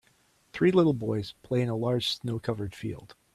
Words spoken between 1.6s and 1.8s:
in a